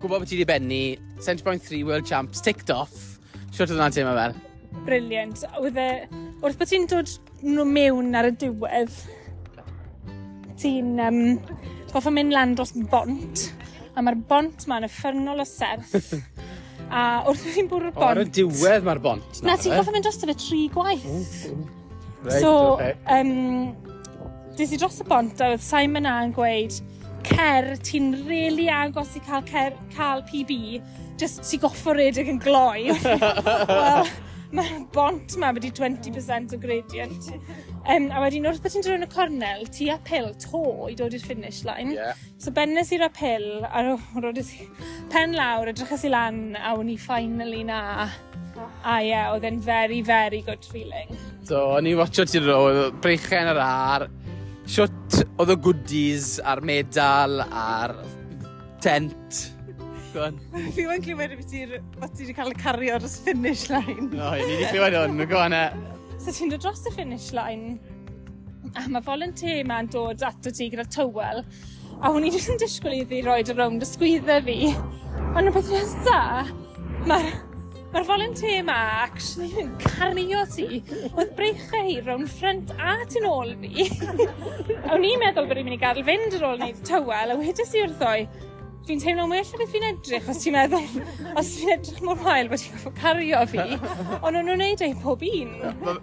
gwybod 0.00 0.22
beth 0.22 0.30
ti 0.30 0.38
wedi 0.38 0.48
bennu, 0.48 0.82
7.3 1.20 1.82
World 1.84 2.08
Champs, 2.08 2.40
ticked 2.44 2.72
off. 2.72 2.96
Siwrt 3.50 3.68
oedd 3.68 3.76
yna'n 3.76 3.96
teimlo 3.96 4.14
fel? 4.16 4.36
Briliant. 4.86 5.44
Oedd 5.60 5.80
e, 5.80 5.88
wrth 6.40 6.60
bod 6.60 6.70
ti'n 6.70 6.86
dod 6.88 7.12
nhw 7.44 7.66
mewn 7.68 8.16
ar 8.16 8.30
y 8.30 8.34
diwedd, 8.40 8.94
ti'n 10.60 11.02
um, 11.04 11.20
goffa 11.92 12.12
mynd 12.14 12.32
lan 12.36 12.56
dros 12.56 12.72
bont, 12.92 13.50
a 13.92 14.04
mae'r 14.04 14.22
bont 14.30 14.64
ma'n 14.70 14.88
effernol 14.88 15.44
o 15.44 15.48
serth. 15.48 16.14
a 16.88 17.04
wrth 17.26 17.44
bod 17.44 17.58
ti'n 17.58 17.70
bwrw'r 17.74 17.92
bont... 17.92 18.06
O, 18.06 18.08
ar 18.14 18.22
y 18.24 18.26
diwedd 18.40 18.88
mae'r 18.88 19.04
bont. 19.04 19.44
Na, 19.44 19.58
ti'n 19.60 19.76
goffa 19.76 19.92
mynd 19.92 20.08
dros 20.08 20.22
y 20.22 20.32
fe 20.32 20.38
tri 20.46 20.64
gwaith. 20.72 21.04
Mm, 21.04 21.60
mm. 21.60 21.76
Right, 22.20 22.40
so, 22.40 22.50
okay. 22.74 22.96
um, 23.08 23.89
des 24.60 24.74
i 24.76 24.76
dros 24.76 24.98
y 25.00 25.04
bont 25.08 25.40
a 25.40 25.46
oedd 25.54 25.62
Simon 25.64 26.04
A 26.04 26.18
yn 26.26 26.34
gweud, 26.36 26.74
cer, 27.24 27.70
ti'n 27.86 28.10
really 28.26 28.66
agos 28.68 29.14
i 29.16 29.22
cael, 29.24 29.44
cer, 29.48 29.76
cael 29.94 30.20
PB, 30.28 30.58
just 31.20 31.40
ti 31.48 31.56
goffo 31.62 31.94
redeg 31.96 32.28
yn 32.28 32.40
gloi. 32.44 32.90
Wel, 33.70 34.10
mae'r 34.52 34.82
bont 34.92 35.38
ma 35.40 35.54
wedi 35.56 35.70
20% 35.72 36.52
o 36.52 36.60
gradient. 36.60 37.30
Um, 37.88 38.10
a 38.12 38.20
wedyn 38.20 38.50
wrth 38.50 38.60
bod 38.60 38.74
ti'n 38.74 38.84
dod 38.84 38.98
yn 38.98 39.08
y 39.08 39.10
cornel, 39.14 39.64
ti 39.72 39.88
a 39.88 39.96
pil 40.04 40.28
to 40.44 40.62
i 40.90 40.98
dod 40.98 41.16
i'r 41.16 41.24
finish 41.24 41.62
line. 41.64 41.96
Yeah. 41.96 42.20
So 42.36 42.52
bennes 42.52 42.92
i'r 42.92 43.06
apel, 43.08 43.48
a 43.64 43.96
roeddus 44.20 44.52
i 44.58 44.68
pen 45.08 45.38
lawr, 45.40 45.72
edrychas 45.72 46.04
i 46.04 46.12
lan, 46.12 46.50
a 46.60 46.76
o'n 46.76 46.92
i 46.92 47.00
finally 47.00 47.64
na. 47.64 48.10
A 48.84 49.00
ie, 49.00 49.08
yeah, 49.08 49.32
oedd 49.32 49.48
e'n 49.48 49.60
very, 49.64 50.04
very 50.04 50.44
good 50.44 50.66
feeling. 50.68 51.16
So, 51.48 51.70
o'n 51.78 51.88
i 51.88 51.96
watcho 51.96 52.28
ti'n 52.28 52.44
rôl, 52.44 52.90
breichen 53.00 53.48
yr 53.48 53.60
ar, 53.64 54.10
Siwt 54.70 55.24
oedd 55.42 55.50
y 55.50 55.54
goodies 55.64 56.26
a'r 56.46 56.60
medal 56.62 57.40
a'r 57.42 57.90
tent. 58.84 59.40
Gwan. 60.12 60.36
Fi 60.76 60.84
wedi 60.86 61.08
clywed 61.08 61.34
beth 61.40 61.48
ti'n 61.50 61.72
ti 61.74 62.20
wedi 62.20 62.36
cael 62.36 62.52
y 62.52 62.58
cario 62.60 63.00
dros 63.02 63.16
y 63.18 63.24
finish 63.32 63.64
line. 63.72 64.06
O, 64.14 64.28
ni 64.38 64.46
wedi 64.46 64.68
clywed 64.70 64.94
hwn, 64.94 65.24
gwan 65.32 65.56
e. 65.58 65.64
So 66.22 66.30
ti'n 66.36 66.54
dod 66.54 66.62
dros 66.62 66.84
y 66.86 66.94
finish 66.94 67.32
line, 67.34 67.80
a 68.78 68.86
mae 68.94 69.02
volunteer 69.10 69.66
ma'n 69.66 69.90
dod 69.90 70.22
ato 70.28 70.54
ti 70.54 70.70
gyda 70.70 70.86
tywel, 70.94 71.42
a 71.98 72.14
hwn 72.14 72.28
i 72.28 72.34
jyst 72.36 72.54
yn 72.54 72.62
disgwyl 72.62 73.00
iddi 73.00 73.24
roed 73.26 73.50
y 73.50 73.58
rownd 73.58 73.82
y 73.82 73.90
sgwydda 73.90 74.38
fi. 74.46 74.58
Ond 75.34 75.50
y 75.50 75.56
beth 75.56 75.74
nesaf, 75.74 76.54
mae'r 77.10 77.32
Mae'r 77.90 78.04
volunteer 78.06 78.60
ma 78.62 78.76
actually 79.02 79.50
yn 79.64 79.70
cario 79.82 80.44
ti 80.52 80.78
oedd 81.10 81.32
breichau 81.38 81.88
hi 81.88 81.96
rown 82.06 82.28
ffrynt 82.30 82.70
a 82.78 82.92
tu 83.10 83.22
ôl 83.26 83.50
fi. 83.64 83.88
a 84.86 84.94
o'n 84.94 85.06
i'n 85.08 85.18
meddwl 85.18 85.48
bod 85.50 85.58
i'n 85.58 85.66
mynd 85.66 85.74
i 85.74 85.80
gadael 85.80 86.06
fynd 86.06 86.36
ar 86.38 86.46
ôl 86.52 86.60
wneud 86.60 86.84
tywel, 86.86 87.34
a 87.34 87.38
wedys 87.40 87.74
i 87.74 87.82
wrth 87.82 88.04
o'i, 88.06 88.28
fi'n 88.86 89.02
teimlo 89.02 89.24
mwy 89.26 89.40
allan 89.42 89.60
beth 89.60 89.72
fi'n 89.74 89.86
edrych 89.88 90.28
os 90.30 90.38
ti'n 90.44 90.54
meddwl, 90.54 90.86
os 91.40 91.50
fi'n 91.56 91.72
edrych 91.74 91.98
mor 92.06 92.22
wael 92.22 92.52
bod 92.52 92.62
ti'n 92.62 92.76
goffo 92.76 92.92
cario 93.00 93.42
fi, 93.50 93.66
ond 94.20 94.30
o'n 94.30 94.38
nhw'n 94.38 94.62
neud 94.62 94.86
ei 94.86 94.94
pob 95.02 95.26
un. 95.26 95.52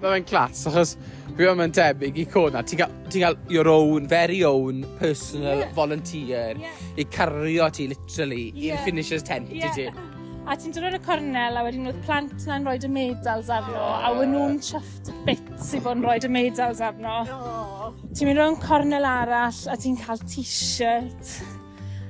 Mae'n 0.03 0.27
clas, 0.27 0.65
achos 0.67 0.93
fi 1.39 1.47
o'n 1.47 1.59
mynd 1.61 1.79
debyg 1.79 2.19
i 2.19 2.27
cwna, 2.35 2.65
ti'n 2.67 2.83
cael, 2.83 2.99
ti 3.07 3.23
cael 3.23 3.39
your 3.53 3.71
own, 3.71 4.11
very 4.11 4.43
own, 4.43 4.83
personal 4.99 5.63
yeah. 5.63 5.73
volunteer, 5.79 6.59
yeah. 6.59 6.85
i 6.99 7.07
cario 7.15 7.71
ti 7.71 7.87
literally, 7.95 8.51
yeah. 8.51 8.75
i'r 8.75 8.85
finisher's 8.91 9.23
tent 9.23 9.55
yeah. 9.55 9.71
i 9.71 9.75
ti. 9.79 10.06
A 10.47 10.55
ti'n 10.55 10.71
dod 10.71 10.85
o'r 10.87 11.01
cornel 11.03 11.57
a 11.59 11.61
wedyn 11.65 11.89
oedd 11.89 11.97
plant 12.05 12.45
na'n 12.47 12.63
rhoi 12.63 12.77
y 12.79 12.87
medals 12.87 13.49
arno 13.51 13.81
a 13.83 14.13
wedyn 14.15 14.31
nhw'n 14.31 14.53
chyfft 14.63 15.09
bits 15.25 15.73
i 15.75 15.81
bod 15.83 15.97
yn 15.97 16.05
rhoi 16.05 16.21
y 16.23 16.29
medals 16.31 16.79
arno. 16.87 17.15
Oh. 17.35 17.89
Ti'n 18.15 18.29
mynd 18.29 18.39
o'n 18.45 18.55
cornel 18.61 19.07
arall 19.09 19.59
a 19.67 19.75
ti'n 19.75 19.99
cael 19.99 20.23
t-shirt 20.23 21.33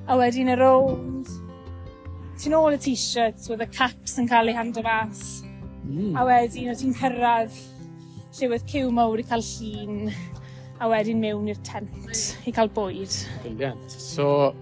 a 0.06 0.20
wedyn 0.22 0.53
y 0.53 0.60
rownd. 0.62 1.34
Ti'n 2.38 2.58
ôl 2.60 2.77
y 2.77 2.79
t-shirts 2.86 3.50
with 3.50 3.65
y 3.65 3.70
caps 3.74 4.20
yn 4.22 4.29
cael 4.29 4.53
eu 4.53 4.60
hand 4.60 4.77
o 4.77 4.86
fas. 4.86 5.25
Mm. 5.88 6.13
A 6.13 6.29
wedyn 6.29 6.70
o 6.70 6.77
ti'n 6.77 6.94
cyrraedd 7.01 7.58
lle 8.38 8.53
oedd 8.53 8.70
cyw 8.70 8.94
mawr 8.94 9.17
i 9.17 9.25
cael 9.25 9.41
llun 9.50 10.12
a 10.77 10.94
wedyn 10.94 11.25
mewn 11.25 11.50
i'r 11.50 11.65
tent 11.65 12.25
i 12.46 12.53
cael 12.53 12.70
bwyd. 12.77 13.17
Brilliant. 13.41 13.98
So, 13.98 14.53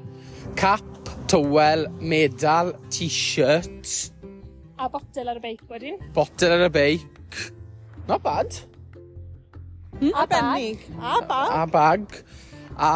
cap 0.55 0.94
tywel, 1.35 1.89
medal, 1.99 2.71
t-shirt. 2.89 4.11
A 4.79 4.87
botel 4.91 5.31
ar 5.31 5.39
y 5.39 5.43
beic 5.43 5.63
wedyn. 5.67 5.99
Botel 6.15 6.53
ar 6.55 6.65
y 6.67 6.71
beic. 6.71 7.39
Not 8.07 8.23
bad. 8.23 8.55
Hmm? 9.99 10.11
A 10.13 10.23
Arbennig. 10.23 10.85
A 10.99 11.19
bag. 11.27 11.51
A 11.51 11.65
bag. 11.67 12.17
A 12.75 12.91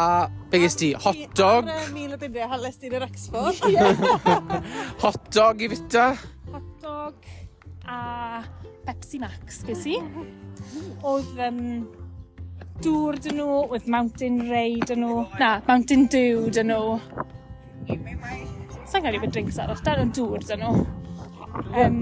be 0.50 0.60
ges 0.60 0.76
ti? 0.76 0.92
Hot 0.92 1.20
dog. 1.36 1.68
Ar 1.68 1.88
y 1.88 1.92
mil 1.92 2.14
o 2.16 2.18
bunde, 2.20 2.46
hales 2.52 2.80
ti'n 2.80 2.96
yr 2.96 3.04
Exford. 3.08 3.60
Hot 5.04 5.30
dog 5.36 5.64
i 5.64 5.70
fita. 5.72 6.06
Hot 6.52 6.70
dog 6.84 7.28
a 7.88 7.98
Pepsi 8.86 9.20
Max 9.20 9.60
ges 9.68 9.84
i. 9.88 9.98
Mhm. 10.00 10.30
Oedd 11.10 11.44
um, 11.48 11.60
dŵr 12.84 13.20
dyn 13.24 13.36
nhw, 13.40 13.60
oedd 13.66 13.88
Mountain 13.96 14.40
Ray 14.48 14.80
dyn 14.88 15.04
nhw. 15.04 15.26
Na, 15.40 15.58
Mountain 15.68 16.08
Dew 16.12 16.48
dyn 16.56 16.72
nhw. 16.72 16.96
Sa'n 18.90 19.04
cael 19.04 19.16
ei 19.16 19.22
fod 19.22 19.32
drinks 19.34 19.58
arall, 19.62 19.80
dan 19.86 20.04
o'n 20.04 20.12
dŵr 20.16 20.46
dyn 20.48 20.64
nhw. 20.64 20.84
Um, 21.78 22.00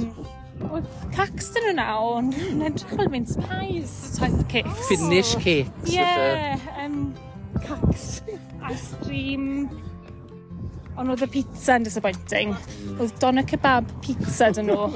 Oedd 0.68 0.87
cacs 1.14 1.52
dyn 1.54 1.68
nhw 1.68 1.75
na, 1.78 1.87
ond 2.02 2.35
yn 2.49 2.64
edrych 2.66 2.95
fel 2.99 3.11
mince 3.12 3.38
pies 3.45 3.92
type 4.16 4.47
cakes. 4.50 4.88
Finish 4.90 5.37
cakes. 5.38 5.92
Ie, 5.92 6.00
yeah, 6.00 6.64
um, 6.83 7.12
cacs, 7.62 8.09
ice 8.73 8.99
cream. 9.04 9.68
Ond 10.99 11.12
oedd 11.14 11.23
y 11.28 11.30
pizza 11.37 11.76
yn 11.78 11.87
disappointing. 11.87 12.57
Oedd 12.97 13.14
doner 13.23 13.47
kebab 13.47 13.92
pizza 14.02 14.50
dyn 14.57 14.73
nhw 14.73 14.88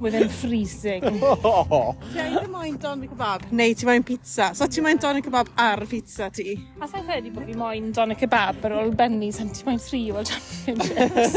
within 0.00 0.28
freezing. 0.28 1.04
Oh. 1.50 1.94
Ti 2.12 2.18
eitha 2.20 2.48
moyn 2.50 2.76
donig 2.80 3.10
kebab, 3.12 3.44
neu 3.54 3.74
ti 3.74 3.86
moyn 3.86 4.02
pizza. 4.06 4.50
So 4.54 4.66
ti 4.66 4.82
moyn 4.84 4.98
donig 5.00 5.24
kebab 5.24 5.48
ar 5.60 5.82
pizza 5.88 6.28
ti? 6.34 6.54
A 6.80 6.88
sa'n 6.88 7.04
credu 7.06 7.32
bod 7.34 7.46
fi 7.48 7.54
moyn 7.58 7.90
donig 7.96 8.18
kebab 8.20 8.64
ar 8.66 8.74
ôl 8.80 8.92
benni, 8.96 9.30
sa'n 9.34 9.50
ti 9.54 9.64
moyn 9.66 9.80
three 9.82 10.10
o'r 10.12 10.26
championships. 10.28 11.36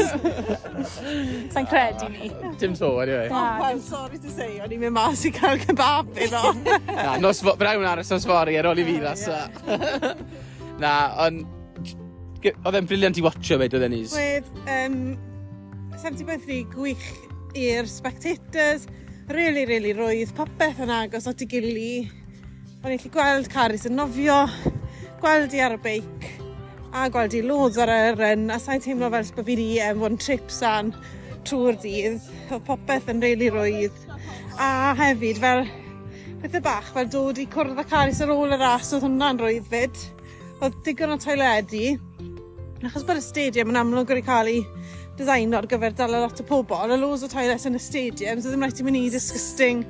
sa'n 1.54 1.68
credu 1.70 2.08
ni. 2.12 2.30
Dim 2.60 2.76
so, 2.78 2.92
anyway. 3.04 3.28
Oh, 3.30 3.58
well, 3.60 3.80
sorry 3.80 4.20
to 4.22 4.32
say, 4.32 4.58
o'n 4.64 4.72
i'n 4.74 4.84
mynd 4.84 4.96
mas 4.96 5.24
i 5.28 5.32
cael 5.34 5.60
kebab 5.62 6.10
iddo. 6.26 6.54
Na, 6.90 7.16
nos 7.22 7.42
fo, 7.44 7.56
brai 7.60 7.76
hwn 7.78 7.90
aros 7.90 8.12
nos 8.14 8.26
fori 8.28 8.58
ar 8.60 8.70
ôl 8.70 8.80
i 8.82 8.88
fi 8.88 8.96
ddas. 9.02 9.28
Na, 10.82 10.94
ond... 11.26 11.46
Oedd 12.44 12.76
e'n 12.76 12.88
briliant 12.88 13.16
i 13.16 13.22
watcho 13.24 13.56
fe, 13.60 13.70
oedd 13.70 13.86
e'n 13.86 13.94
is. 13.96 14.16
Wedd, 14.18 14.50
um, 14.68 14.98
70.3, 15.96 16.66
gwych 16.74 17.06
i'r 17.54 17.88
spectators. 17.88 18.86
Really, 19.32 19.64
really 19.64 19.94
rwydd. 19.96 20.34
Popeth 20.36 20.80
yn 20.84 20.92
agos 20.92 21.28
at 21.30 21.42
ei 21.44 21.48
gili. 21.48 21.90
O'n 22.84 22.92
i'n 22.92 23.00
gallu 23.00 23.12
gweld 23.14 23.46
Caris 23.52 23.86
yn 23.88 23.96
nofio, 23.96 24.42
gweld 25.22 25.54
i 25.56 25.62
ar 25.64 25.76
y 25.78 25.80
beic, 25.80 26.26
a 26.92 27.06
gweld 27.08 27.32
i 27.38 27.40
loads 27.46 27.78
ar 27.80 27.88
yr 27.88 28.18
ryn, 28.20 28.50
a 28.52 28.58
sa'n 28.60 28.82
teimlo 28.84 29.08
fel 29.14 29.24
sbo 29.24 29.44
fi 29.46 29.56
di 29.56 29.68
um, 29.86 30.02
fod 30.02 30.12
yn 30.12 30.20
trip 30.20 30.52
san 30.52 30.90
trwy'r 31.48 31.78
dydd. 31.80 32.26
Oedd 32.50 32.66
popeth 32.66 33.08
yn 33.14 33.24
really 33.24 33.48
rwydd. 33.54 34.02
A 34.60 34.92
hefyd, 34.98 35.40
fel 35.40 35.64
pethau 36.42 36.64
bach, 36.66 36.90
fel 36.92 37.08
dod 37.14 37.40
i 37.40 37.48
cwrdd 37.54 37.80
â 37.80 37.86
Caris 37.88 38.20
ar 38.20 38.34
ôl 38.34 38.52
y 38.52 38.60
ras, 38.60 38.92
oedd 38.92 39.06
hwnna'n 39.08 39.40
rwydd 39.40 39.70
fyd. 39.72 40.04
Oedd 40.60 40.76
digon 40.84 41.16
o 41.16 41.18
toiledu, 41.22 41.94
Achos 42.84 43.04
bod 43.08 43.16
y 43.16 43.22
stadium 43.24 43.70
yn 43.72 43.78
amlwg 43.80 44.10
wedi 44.12 44.22
cael 44.26 44.50
ei 44.50 44.58
designo 45.16 45.56
ar 45.56 45.68
gyfer 45.70 45.94
dal 45.96 46.12
lot 46.12 46.40
o 46.42 46.44
pobl, 46.44 46.92
a 46.92 46.98
loads 47.00 47.24
o 47.24 47.30
toilets 47.32 47.64
yn 47.68 47.78
y 47.78 47.80
stadium, 47.80 48.42
so 48.42 48.52
ddim 48.52 48.64
rhaid 48.66 48.82
i 48.82 48.84
mynd 48.84 48.98
i 48.98 49.12
disgusting 49.14 49.84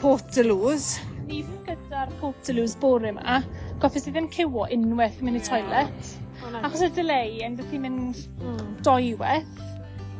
portaloos. 0.00 0.94
Ni 1.26 1.42
ddim 1.44 1.60
gyda'r 1.66 2.14
portaloos 2.22 2.76
bore 2.80 3.12
yma, 3.12 3.42
goffis 3.82 4.08
i 4.08 4.14
ddim 4.14 4.30
cywo 4.32 4.64
unwaith 4.72 5.20
mynd 5.26 5.42
i 5.42 5.44
toilet. 5.44 6.12
Yeah. 6.38 6.60
Achos 6.62 6.86
y 6.86 6.92
delay 6.96 7.40
yn 7.44 7.58
gallu 7.58 7.82
mynd 7.82 8.22
mm. 8.38 8.68
doiweth, 8.86 9.64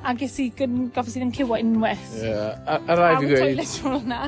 a 0.04 0.12
ges 0.18 0.36
i 0.42 0.50
goffis 0.58 1.16
i 1.16 1.22
ddim 1.22 1.32
cywo 1.38 1.56
unwaith. 1.56 2.16
Ie, 2.20 2.32
A, 2.68 2.76
a 2.76 2.98
rai 2.98 3.12
fi 3.22 3.30
gweud. 3.30 3.62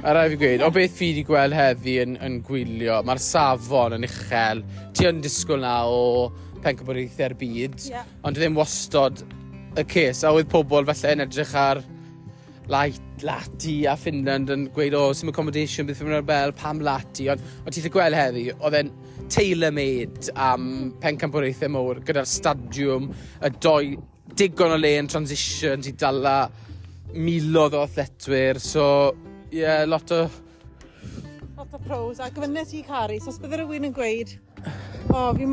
A 0.00 0.14
rai 0.16 0.28
fi 0.33 0.38
gweud, 0.40 0.64
o 0.64 0.71
beth 0.73 0.95
fi 0.97 1.11
wedi 1.12 1.26
gweld 1.28 1.59
heddi 1.59 1.99
yn, 2.07 2.16
yn 2.25 2.40
gwylio, 2.47 3.02
mae'r 3.04 3.21
safon 3.26 3.99
yn 3.99 4.09
uchel. 4.09 4.64
Ti 4.97 5.11
yn 5.11 5.21
disgwyl 5.26 5.66
na 5.66 5.83
o 5.90 6.30
pencampwriaethau'r 6.64 7.37
byd, 7.40 7.79
yeah. 7.90 8.09
ond 8.26 8.38
ddim 8.38 8.59
wastod 8.59 9.25
y 9.79 9.87
ces. 9.87 10.25
A 10.26 10.35
oedd 10.35 10.50
pobl 10.50 10.87
falle 10.88 11.14
yn 11.17 11.25
edrych 11.26 11.55
ar 11.59 11.83
light, 12.71 13.02
lati 13.26 13.85
a 13.90 13.97
Finland 13.99 14.50
yn 14.52 14.69
gweud, 14.75 14.95
o, 14.97 15.09
oh, 15.11 15.17
sy'n 15.17 15.33
accommodation, 15.33 15.88
beth 15.88 16.02
yw'n 16.05 16.14
rebel, 16.21 16.55
pam 16.57 16.81
lati. 16.85 17.29
Ond 17.33 17.43
o 17.67 17.73
ti'n 17.75 17.90
gweld 17.93 18.17
heddi, 18.17 18.47
oedd 18.59 18.79
e'n 18.79 18.93
tailor-made 19.31 20.31
am 20.40 20.69
pencampwriaethau 21.02 21.73
mowr 21.75 22.02
gyda'r 22.07 22.29
stadiwm, 22.29 23.11
y 23.47 23.52
doi, 23.62 23.97
digon 24.38 24.76
o 24.76 24.79
le 24.79 24.95
yn 25.00 25.11
transition, 25.11 25.83
ti 25.85 25.95
dala 25.99 26.45
milodd 27.14 27.75
o 27.75 27.83
athletwyr, 27.87 28.62
so, 28.62 28.85
ie, 29.50 29.64
yeah, 29.64 29.83
lot 29.88 30.14
o... 30.14 30.23
Lot 31.59 31.75
o 31.76 31.83
pros, 31.83 32.23
a 32.23 32.31
gyfynnes 32.33 32.73
i 32.79 32.85
cari, 32.87 33.19
so 33.21 33.35
os 33.35 33.43
bydde 33.43 33.61
rhywun 33.61 33.90
yn 33.90 33.97
gweud, 33.97 34.37
o, 34.62 35.19
oh, 35.19 35.31
fi 35.37 35.50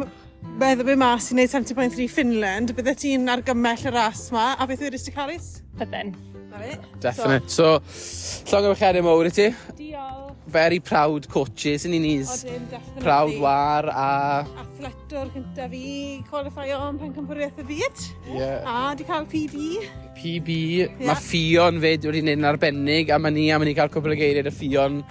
meddwl 0.58 0.88
be 0.88 0.96
mas 0.98 1.28
i 1.30 1.36
wneud 1.36 1.52
70.3 1.52 2.08
Finland, 2.10 2.72
bydde 2.78 2.96
ti'n 2.98 3.30
argymell 3.30 3.84
y 3.86 3.92
ras 3.94 4.24
ma, 4.34 4.56
a 4.58 4.66
beth 4.70 4.82
yw'r 4.88 4.96
Isticalis? 4.98 5.60
Bydden. 5.78 6.16
Definite. 7.04 7.52
So, 7.54 7.68
so 7.86 8.58
llong 8.58 8.72
am 8.72 8.80
chedi 8.80 9.04
mowr 9.06 9.30
i 9.30 9.34
ti. 9.36 9.52
Diolch. 9.78 10.34
Very 10.48 10.80
proud 10.80 11.28
coaches 11.30 11.86
yn 11.86 11.94
unis. 11.98 12.32
i 12.48 12.56
definitely. 12.72 13.04
Proud 13.04 13.36
war 13.44 13.90
a... 13.92 14.08
Athletwr 14.64 14.74
ffletwr 14.80 15.30
cyntaf 15.36 15.78
i 15.78 15.92
qualifio 16.32 16.82
am 16.88 16.98
pen 17.04 17.14
cympwriaeth 17.20 17.62
y 17.62 17.68
byd. 17.68 18.04
Yeah. 18.32 18.66
A 18.66 18.96
di 18.98 19.06
cael 19.06 19.30
PB. 19.30 19.70
PB. 20.18 20.58
Yeah. 20.80 20.98
Mae 21.04 21.20
ffion 21.22 21.82
fyd 21.84 22.10
wedi 22.10 22.24
gwneud 22.26 22.42
yn 22.42 22.50
arbennig 22.50 23.14
a 23.14 23.22
mae 23.22 23.36
ni 23.36 23.50
am 23.54 23.68
ni 23.68 23.78
cael 23.78 23.94
cwbl 23.94 24.16
o 24.16 24.20
geiriad 24.24 24.50
y 24.50 24.56
ffion 24.56 25.04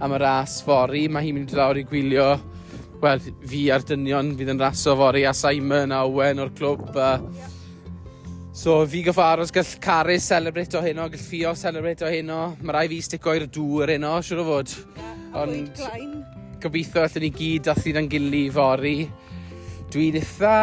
am 0.00 0.16
y 0.16 0.24
ras 0.24 0.60
fori. 0.64 1.04
Mae 1.12 1.26
hi'n 1.26 1.42
mynd 1.42 1.52
i 1.52 1.60
lawr 1.60 1.82
i 1.82 1.84
gwylio 1.90 2.30
wel, 3.04 3.20
fi 3.48 3.66
a'r 3.74 3.84
dynion 3.86 4.32
fydd 4.38 4.54
yn 4.54 4.62
raso 4.62 4.94
fori 4.98 5.24
a 5.28 5.34
Simon 5.36 5.92
a 5.92 6.04
Owen 6.08 6.40
o'r 6.42 6.52
clwb. 6.56 6.96
A... 6.96 7.10
So 8.54 8.78
fi 8.88 9.02
gyffaros 9.06 9.52
gall 9.54 9.72
Caris 9.82 10.28
celebrate 10.30 10.78
o 10.78 10.82
heno, 10.84 11.08
gall 11.10 11.26
Fio 11.28 11.54
celebrate 11.58 12.06
o 12.06 12.10
heno. 12.10 12.40
Mae 12.62 12.76
rai 12.78 12.86
fi 12.92 13.00
stico 13.04 13.34
i'r 13.34 13.48
dŵr 13.50 13.94
heno, 13.96 14.16
siwr 14.24 14.42
o 14.42 14.48
fod. 14.48 14.74
Ond 15.42 15.84
gobeithio 16.62 17.04
allan 17.04 17.26
ni 17.26 17.32
gyd 17.34 17.68
dath 17.68 17.86
i'n 17.90 18.10
gili 18.10 18.48
fory. 18.54 18.98
Dwi'n 19.92 20.20
eitha... 20.22 20.56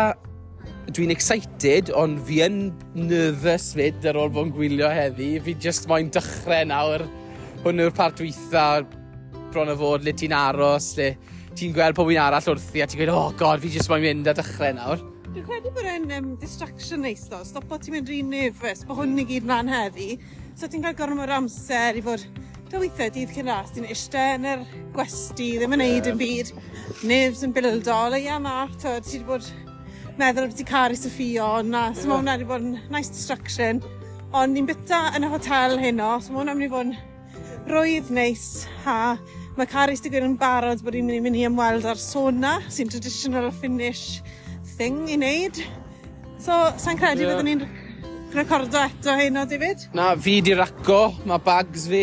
Dwi'n 0.91 1.11
excited, 1.13 1.91
ond 1.95 2.17
fi 2.27 2.41
yn 2.43 2.55
nervous 2.97 3.69
fyd 3.77 4.03
ar 4.09 4.17
ôl 4.19 4.31
bo'n 4.33 4.49
gwylio 4.51 4.89
heddi. 4.91 5.35
Fi 5.45 5.53
just 5.61 5.85
moyn 5.87 6.09
dechrau 6.11 6.65
nawr. 6.67 7.05
Hwn 7.61 7.83
yw'r 7.83 7.93
part 7.95 8.19
weitha 8.19 8.81
bron 9.53 9.71
o 9.71 9.75
fod, 9.77 10.03
le 10.07 10.15
ti'n 10.17 10.33
aros, 10.35 10.89
le 10.97 11.13
ti'n 11.57 11.73
gweld 11.75 11.97
pob 11.97 12.11
un 12.11 12.21
arall 12.21 12.51
wrthi 12.53 12.83
a 12.83 12.89
ti'n 12.89 13.01
gweud, 13.01 13.13
oh 13.15 13.31
god, 13.39 13.63
fi 13.63 13.73
jyst 13.73 13.91
mae'n 13.91 14.05
mynd 14.05 14.29
a 14.31 14.35
dechrau 14.37 14.75
nawr. 14.77 15.01
Dwi'n 15.31 15.47
credu 15.47 15.71
bod 15.75 15.87
e'n 15.87 16.11
um, 16.17 16.29
distraction 16.41 17.03
neis 17.05 17.25
ddo, 17.31 17.41
stopo 17.47 17.79
ti'n 17.79 17.97
mynd 17.97 18.11
rhi'n 18.11 18.31
nervous, 18.35 18.85
bod 18.87 19.01
hwn 19.01 19.19
i 19.21 19.27
gyd 19.29 19.47
mlaen 19.47 19.71
heddi. 19.71 20.13
So 20.59 20.67
ti'n 20.67 20.83
cael 20.83 20.97
gormod 20.99 21.31
o 21.31 21.37
amser 21.39 21.99
i 21.99 22.03
fod 22.05 22.25
Da 22.71 22.79
weithiau 22.79 23.11
dydd 23.11 23.31
cyn 23.35 23.49
ras, 23.51 23.71
ti'n 23.75 23.83
eistedd 23.83 24.37
yn 24.37 24.45
yr 24.47 24.61
gwesti, 24.95 25.47
ddim 25.59 25.73
yn 25.75 25.81
neud 25.81 26.05
yn 26.07 26.19
byd. 26.21 26.51
Nerves 27.03 27.41
yn 27.43 27.51
bildo, 27.51 27.97
le 28.13 28.21
ia 28.23 28.37
to, 28.79 28.93
ti 29.03 29.17
wedi 29.17 29.25
bod 29.27 29.49
meddwl 30.15 30.47
bod 30.47 30.55
ti 30.55 30.63
caru 30.69 30.95
Sophia, 30.95 31.49
na, 31.67 31.81
so 31.91 32.07
mae 32.07 32.21
hwnna 32.21 32.37
wedi 32.37 32.47
bod 32.47 32.63
yn 32.63 32.77
nice 32.93 33.11
distraction. 33.11 33.81
Ond 34.31 34.55
ni'n 34.55 34.69
byta 34.69 35.01
yn 35.17 35.27
y 35.27 35.31
hotel 35.33 35.75
heno, 35.83 36.13
so 36.23 36.31
mae 36.31 36.45
hwnna 36.45 36.55
wedi 36.61 36.71
bod 36.71 36.93
yn 36.93 36.95
rwydd 37.73 38.13
neis, 38.15 38.45
ha, 38.85 39.17
Mae 39.61 39.69
Caris 39.69 40.01
di 40.01 40.09
gweud 40.09 40.23
yn 40.25 40.39
barod 40.41 40.79
bod 40.81 40.95
ni'n 40.97 41.05
mynd 41.05 41.19
i 41.19 41.21
mynd 41.21 41.37
i 41.37 41.41
ymweld 41.45 41.83
â'r 41.85 41.99
sona, 42.01 42.55
sy'n 42.73 42.89
traditional 42.89 43.51
Finnish 43.53 44.23
thing 44.71 45.03
i 45.05 45.19
wneud. 45.19 45.59
So, 46.41 46.55
sa'n 46.81 46.97
credu 46.97 47.27
yeah. 47.27 47.35
byddwn 47.37 47.45
ni'n 47.45 48.31
recordo 48.33 48.79
eto 48.81 49.13
hyn 49.19 49.37
o 49.37 49.43
David? 49.45 49.83
Na, 49.93 50.15
fi 50.17 50.39
di 50.41 50.55
raco. 50.57 51.11
Mae 51.29 51.45
bags 51.45 51.85
fi 51.91 52.01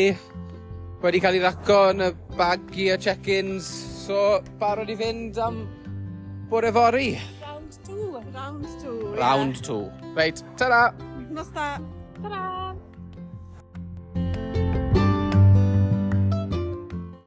wedi 1.03 1.25
cael 1.25 1.41
ei 1.41 1.43
raco 1.49 1.81
yn 1.97 2.07
y 2.07 2.13
bag 2.39 2.79
i 2.79 2.87
y 2.95 3.01
check-ins. 3.09 3.73
So, 4.05 4.39
barod 4.63 4.95
i 4.95 4.99
fynd 5.03 5.43
am 5.43 5.65
bore 6.55 6.71
fori. 6.79 7.09
Round 7.43 7.83
2. 7.91 8.23
Round 8.39 8.71
2. 8.87 8.95
Round 9.19 9.61
2. 9.67 9.83
Yeah. 9.83 10.15
Reit, 10.23 10.47
ta-ra! 10.63 10.85
Nos 11.27 11.51
da! 11.59 11.73
Ta-ra! 12.23 12.58